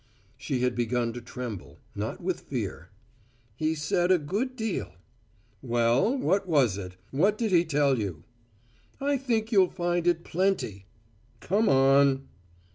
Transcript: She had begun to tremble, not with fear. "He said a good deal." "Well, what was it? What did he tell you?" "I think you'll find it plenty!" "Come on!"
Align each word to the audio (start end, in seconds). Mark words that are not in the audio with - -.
She 0.35 0.61
had 0.61 0.73
begun 0.73 1.13
to 1.13 1.21
tremble, 1.21 1.77
not 1.93 2.21
with 2.21 2.39
fear. 2.39 2.89
"He 3.55 3.75
said 3.75 4.09
a 4.09 4.17
good 4.17 4.55
deal." 4.55 4.93
"Well, 5.61 6.17
what 6.17 6.47
was 6.47 6.75
it? 6.75 6.95
What 7.11 7.37
did 7.37 7.51
he 7.51 7.63
tell 7.65 7.99
you?" 7.99 8.23
"I 8.99 9.17
think 9.17 9.51
you'll 9.51 9.69
find 9.69 10.07
it 10.07 10.23
plenty!" 10.23 10.87
"Come 11.39 11.69
on!" 11.69 12.27